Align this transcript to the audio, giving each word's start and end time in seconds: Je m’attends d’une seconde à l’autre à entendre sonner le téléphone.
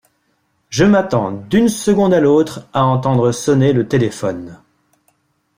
Je 0.71 0.83
m’attends 0.83 1.31
d’une 1.31 1.69
seconde 1.69 2.15
à 2.15 2.19
l’autre 2.19 2.67
à 2.73 2.83
entendre 2.83 3.31
sonner 3.31 3.71
le 3.71 3.87
téléphone. 3.87 4.57